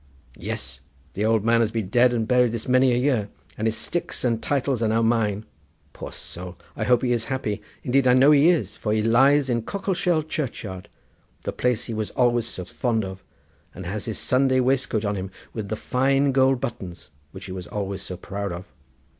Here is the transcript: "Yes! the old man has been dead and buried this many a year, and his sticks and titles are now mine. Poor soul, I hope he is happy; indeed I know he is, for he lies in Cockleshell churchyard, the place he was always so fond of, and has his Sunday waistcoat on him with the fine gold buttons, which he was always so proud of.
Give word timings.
"Yes! 0.39 0.81
the 1.13 1.23
old 1.23 1.43
man 1.45 1.59
has 1.59 1.69
been 1.69 1.89
dead 1.89 2.11
and 2.11 2.27
buried 2.27 2.53
this 2.53 2.67
many 2.67 2.91
a 2.91 2.95
year, 2.97 3.29
and 3.55 3.67
his 3.67 3.77
sticks 3.77 4.23
and 4.25 4.41
titles 4.41 4.81
are 4.81 4.87
now 4.87 5.03
mine. 5.03 5.45
Poor 5.93 6.11
soul, 6.11 6.57
I 6.75 6.85
hope 6.85 7.03
he 7.03 7.11
is 7.11 7.25
happy; 7.25 7.61
indeed 7.83 8.07
I 8.07 8.13
know 8.15 8.31
he 8.31 8.49
is, 8.49 8.75
for 8.75 8.93
he 8.93 9.03
lies 9.03 9.47
in 9.47 9.61
Cockleshell 9.61 10.23
churchyard, 10.23 10.89
the 11.43 11.53
place 11.53 11.85
he 11.85 11.93
was 11.93 12.09
always 12.15 12.47
so 12.47 12.65
fond 12.65 13.05
of, 13.05 13.23
and 13.75 13.85
has 13.85 14.05
his 14.05 14.17
Sunday 14.17 14.59
waistcoat 14.59 15.05
on 15.05 15.15
him 15.17 15.29
with 15.53 15.69
the 15.69 15.75
fine 15.75 16.31
gold 16.31 16.59
buttons, 16.59 17.11
which 17.31 17.45
he 17.45 17.51
was 17.51 17.67
always 17.67 18.01
so 18.01 18.17
proud 18.17 18.51
of. 18.51 18.65